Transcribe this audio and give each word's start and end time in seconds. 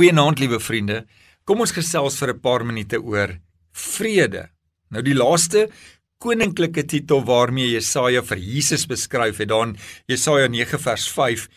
Goeienaand 0.00 0.38
liewe 0.40 0.56
vriende. 0.64 1.02
Kom 1.44 1.60
ons 1.60 1.74
gesels 1.76 2.14
vir 2.16 2.30
'n 2.32 2.40
paar 2.40 2.62
minute 2.64 2.96
oor 2.96 3.36
vrede. 3.72 4.48
Nou 4.88 5.02
die 5.02 5.12
laaste 5.12 5.68
koninklike 6.18 6.86
titel 6.88 7.20
waarmee 7.20 7.74
Jesaja 7.74 8.22
vir 8.22 8.38
Jesus 8.38 8.86
beskryf 8.86 9.36
het, 9.36 9.48
dan 9.48 9.76
Jesaja 10.08 10.48
9 10.48 10.80
vers 10.80 11.06
5 11.12 11.48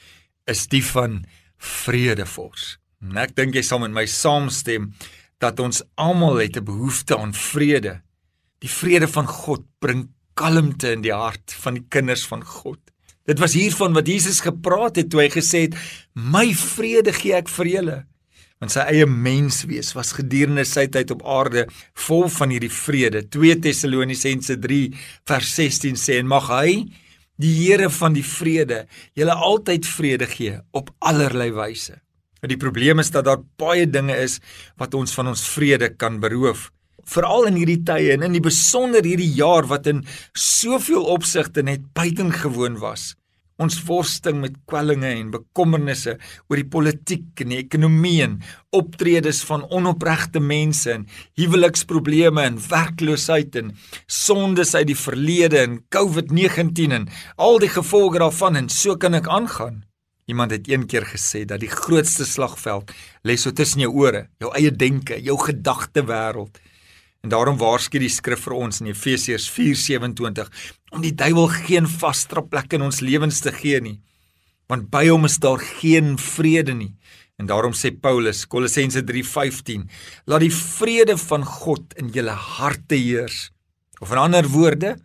is 0.46 0.68
die 0.68 0.84
van 0.84 1.24
vredevors. 1.58 2.80
En 3.02 3.16
ek 3.18 3.34
dink 3.36 3.56
jy 3.56 3.62
sal 3.62 3.80
met 3.80 3.92
my 3.92 4.06
saamstem 4.06 4.92
dat 5.40 5.60
ons 5.60 5.82
almal 5.96 6.36
het 6.44 6.58
'n 6.58 6.66
behoefte 6.66 7.18
aan 7.18 7.34
vrede. 7.34 8.02
Die 8.60 8.70
vrede 8.70 9.08
van 9.08 9.26
God 9.26 9.64
bring 9.80 10.10
kalmte 10.36 10.92
in 10.92 11.02
die 11.02 11.16
hart 11.16 11.54
van 11.64 11.76
die 11.76 11.86
kinders 11.90 12.28
van 12.28 12.44
God. 12.44 12.80
Dit 13.26 13.40
was 13.40 13.54
hiervan 13.54 13.94
wat 13.94 14.08
Jesus 14.08 14.42
gepraat 14.42 14.98
het 14.98 15.10
toe 15.10 15.22
hy 15.22 15.30
gesê 15.30 15.62
het: 15.62 15.76
"My 16.14 16.54
vrede 16.54 17.14
gee 17.14 17.36
ek 17.36 17.48
vir 17.48 17.68
julle." 17.68 18.13
Want 18.64 18.72
sy 18.72 18.84
eie 18.94 19.04
menswees 19.04 19.90
was 19.92 20.14
gedurende 20.16 20.64
sy 20.64 20.86
tyd 20.88 21.10
op 21.12 21.26
aarde 21.28 21.66
vol 22.06 22.30
van 22.32 22.54
hierdie 22.54 22.72
vrede. 22.72 23.26
2 23.28 23.58
Tessalonisense 23.66 24.56
3 24.64 24.86
vers 25.28 25.50
16 25.58 26.00
sê 26.00 26.16
en 26.22 26.30
mag 26.32 26.48
hy 26.48 26.78
die 27.44 27.52
Here 27.58 27.90
van 27.92 28.16
die 28.16 28.24
vrede 28.24 28.86
julle 29.20 29.36
altyd 29.36 29.90
vrede 29.90 30.30
gee 30.32 30.62
op 30.72 30.94
allerlei 31.04 31.50
wyse. 31.52 31.98
Maar 32.40 32.54
die 32.54 32.60
probleem 32.62 33.04
is 33.04 33.12
dat 33.12 33.28
daar 33.28 33.44
baie 33.60 33.84
dinge 33.84 34.16
is 34.16 34.38
wat 34.80 34.96
ons 34.96 35.12
van 35.18 35.34
ons 35.34 35.44
vrede 35.58 35.92
kan 36.00 36.22
beroof 36.24 36.70
veral 37.04 37.50
in 37.50 37.60
hierdie 37.60 37.82
tye 37.84 38.14
en 38.16 38.24
in 38.30 38.38
die 38.38 38.44
besonder 38.44 39.04
hierdie 39.04 39.34
jaar 39.36 39.68
wat 39.68 39.90
in 39.92 40.06
soveel 40.40 41.04
opsigte 41.12 41.60
net 41.68 41.90
buitengewoon 41.98 42.80
was. 42.80 43.12
Ons 43.62 43.78
worsting 43.86 44.40
met 44.42 44.56
kwellinge 44.66 45.12
en 45.14 45.30
bekommernisse 45.34 46.16
oor 46.50 46.58
die 46.58 46.70
politiek 46.76 47.44
en 47.44 47.54
die 47.54 47.60
ekonomie 47.62 48.18
en 48.26 48.40
optredes 48.74 49.44
van 49.46 49.68
onopregte 49.70 50.42
mense 50.42 50.90
en 50.96 51.06
huweliksprobleme 51.38 52.48
en 52.50 52.58
werkloosheid 52.58 53.60
en 53.62 53.72
sondes 54.10 54.74
uit 54.74 54.90
die 54.90 54.98
verlede 54.98 55.62
en 55.62 55.80
COVID-19 55.94 56.98
en 56.98 57.10
al 57.38 57.62
die 57.62 57.70
gevolge 57.70 58.24
daarvan 58.24 58.64
en 58.64 58.70
so 58.74 58.98
kan 58.98 59.22
ek 59.22 59.30
aangaan. 59.30 59.84
Iemand 60.26 60.52
het 60.52 60.70
een 60.72 60.88
keer 60.88 61.06
gesê 61.06 61.44
dat 61.46 61.60
die 61.60 61.70
grootste 61.70 62.26
slagveld 62.26 62.92
lê 63.28 63.36
so 63.38 63.52
tussen 63.52 63.84
jou 63.84 63.92
ore, 64.06 64.30
jou 64.40 64.54
eie 64.56 64.72
denke, 64.72 65.20
jou 65.22 65.36
gedagte 65.38 66.06
wêreld. 66.08 66.58
En 67.24 67.32
daarom 67.32 67.60
waarsku 67.60 68.00
die 68.00 68.12
skrif 68.12 68.42
vir 68.48 68.56
ons 68.56 68.82
in 68.82 68.90
Efesiërs 68.92 69.46
4:27 69.52 70.50
om 70.94 71.02
die 71.02 71.16
duiwel 71.18 71.50
geen 71.66 71.88
vaste 71.90 72.42
plek 72.46 72.76
in 72.78 72.86
ons 72.86 73.02
lewens 73.02 73.42
te 73.42 73.52
gee 73.54 73.82
nie. 73.82 73.98
Want 74.70 74.90
by 74.94 75.08
hom 75.10 75.26
is 75.26 75.40
daar 75.42 75.62
geen 75.82 76.16
vrede 76.22 76.76
nie. 76.78 76.94
En 77.42 77.50
daarom 77.50 77.74
sê 77.74 77.90
Paulus, 77.92 78.46
Kolossense 78.46 79.02
3:15, 79.02 79.88
laat 80.30 80.46
die 80.46 80.54
vrede 80.54 81.18
van 81.18 81.44
God 81.46 81.94
in 81.98 82.14
julle 82.14 82.32
harte 82.32 82.96
heers. 82.96 83.50
Of 84.00 84.12
in 84.12 84.22
ander 84.22 84.48
woorde, 84.48 84.98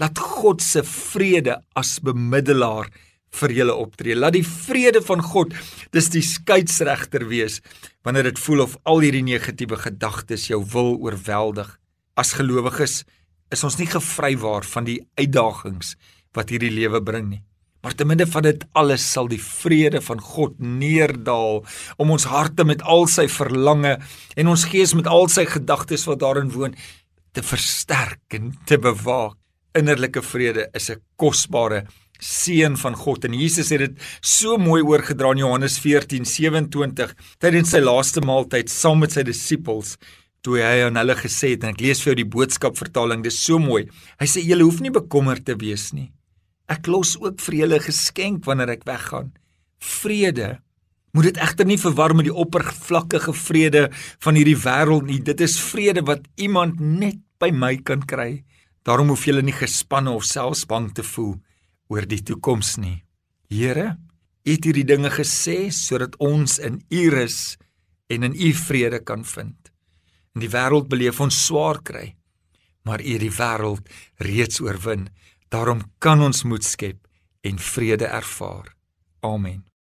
laat 0.00 0.18
God 0.18 0.62
se 0.62 0.82
vrede 0.82 1.60
as 1.76 1.98
bemiddelaar 2.00 2.88
vir 3.34 3.52
julle 3.52 3.74
optree. 3.74 4.16
Laat 4.16 4.32
die 4.38 4.46
vrede 4.46 5.02
van 5.02 5.22
God 5.22 5.54
dis 5.92 6.08
die 6.10 6.22
skeieregter 6.22 7.28
wees 7.28 7.60
wanneer 8.02 8.30
dit 8.30 8.38
voel 8.38 8.64
of 8.64 8.76
al 8.84 9.00
hierdie 9.04 9.24
negatiewe 9.24 9.76
gedagtes 9.76 10.48
jou 10.48 10.64
wil 10.72 10.96
oorweldig. 11.04 11.68
As 12.16 12.32
gelowiges 12.32 13.04
is 13.54 13.64
ons 13.66 13.78
nie 13.78 13.88
gevrywaar 13.90 14.66
van 14.74 14.86
die 14.88 15.00
uitdagings 15.20 15.94
wat 16.34 16.50
hierdie 16.50 16.72
lewe 16.74 17.00
bring 17.04 17.28
nie. 17.30 17.42
Maar 17.84 17.94
te 17.94 18.06
midde 18.08 18.24
van 18.26 18.46
dit 18.46 18.62
alles 18.80 19.04
sal 19.04 19.28
die 19.28 19.40
vrede 19.42 20.00
van 20.00 20.20
God 20.24 20.56
neerdal 20.58 21.60
om 22.00 22.12
ons 22.14 22.24
harte 22.32 22.64
met 22.64 22.82
al 22.82 23.04
sy 23.12 23.26
verlange 23.28 23.98
en 24.40 24.52
ons 24.52 24.64
gees 24.70 24.94
met 24.96 25.10
al 25.10 25.28
sy 25.32 25.44
gedagtes 25.50 26.06
wat 26.08 26.22
daarin 26.22 26.48
woon 26.54 26.78
te 27.36 27.44
versterk 27.44 28.38
en 28.38 28.54
te 28.64 28.78
bewaak. 28.80 29.36
Innerlike 29.74 30.22
vrede 30.22 30.68
is 30.72 30.90
'n 30.90 31.02
kosbare 31.16 31.84
seun 32.20 32.76
van 32.76 32.94
God 32.96 33.24
en 33.24 33.34
Jesus 33.34 33.70
het 33.70 33.80
dit 33.80 33.98
so 34.20 34.56
mooi 34.56 34.82
oorgedra 34.82 35.32
in 35.32 35.42
Johannes 35.42 35.78
14:27 35.78 37.14
tydens 37.38 37.70
sy 37.70 37.80
laaste 37.80 38.20
maaltyd 38.20 38.70
saam 38.70 39.00
met 39.00 39.12
sy 39.12 39.22
disippels 39.22 39.98
toe 40.44 40.58
hy 40.60 40.82
aan 40.84 40.98
hulle 41.00 41.16
gesê 41.16 41.54
het 41.54 41.64
en 41.64 41.72
ek 41.72 41.80
lees 41.80 42.02
vir 42.04 42.12
jou 42.12 42.18
die 42.20 42.32
boodskap 42.36 42.76
vertaling 42.76 43.22
dis 43.24 43.38
so 43.40 43.56
mooi. 43.62 43.86
Hy 44.20 44.28
sê 44.28 44.42
julle 44.44 44.66
hoef 44.66 44.82
nie 44.84 44.92
bekommerd 44.92 45.46
te 45.48 45.56
wees 45.60 45.88
nie. 45.96 46.10
Ek 46.68 46.88
los 46.88 47.14
ook 47.20 47.40
vir 47.46 47.56
julle 47.62 47.80
geskenk 47.80 48.44
wanneer 48.48 48.74
ek 48.76 48.84
weggaan. 48.88 49.32
Vrede. 49.80 50.58
Moet 51.16 51.30
dit 51.30 51.40
egter 51.46 51.68
nie 51.68 51.80
verwar 51.80 52.12
met 52.16 52.28
die 52.28 52.36
oppervlakkige 52.44 53.32
vrede 53.38 53.86
van 54.24 54.36
hierdie 54.36 54.58
wêreld 54.58 55.08
nie. 55.08 55.20
Dit 55.24 55.40
is 55.44 55.56
vrede 55.60 56.04
wat 56.04 56.26
iemand 56.36 56.80
net 56.80 57.20
by 57.40 57.52
my 57.54 57.76
kan 57.86 58.04
kry. 58.04 58.44
Daarom 58.84 59.12
hoef 59.12 59.24
julle 59.28 59.44
nie 59.44 59.56
gespanne 59.56 60.12
of 60.12 60.26
selfs 60.28 60.66
bang 60.68 60.90
te 60.92 61.04
voel 61.14 61.38
oor 61.92 62.04
die 62.08 62.20
toekoms 62.20 62.76
nie. 62.82 63.00
Here, 63.48 63.94
U 64.44 64.52
het 64.52 64.66
hierdie 64.68 64.84
dinge 64.84 65.08
gesê 65.08 65.70
sodat 65.72 66.18
ons 66.20 66.58
in 66.60 66.82
U 66.92 67.04
rus 67.14 67.56
en 68.12 68.26
in 68.28 68.34
U 68.36 68.50
vrede 68.52 69.00
kan 69.00 69.24
vind. 69.24 69.63
In 70.34 70.42
die 70.42 70.50
wêreld 70.50 70.88
beleef 70.90 71.20
ons 71.22 71.36
swaar 71.46 71.78
kry, 71.82 72.16
maar 72.82 73.00
U 73.00 73.12
het 73.12 73.22
die 73.22 73.36
wêreld 73.36 73.92
reeds 74.18 74.60
oorwin. 74.60 75.06
Daarom 75.48 75.84
kan 76.02 76.20
ons 76.20 76.42
moed 76.42 76.64
skep 76.66 77.06
en 77.46 77.58
vrede 77.58 78.08
ervaar. 78.10 78.74
Amen. 79.22 79.62